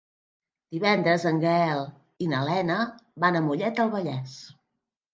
Divendres 0.75 1.25
en 1.33 1.37
Gaël 1.43 1.85
i 2.27 2.31
na 2.33 2.41
Lena 2.49 2.81
van 3.27 3.41
a 3.41 3.47
Mollet 3.53 3.79
del 3.83 3.97
Vallès. 3.97 4.39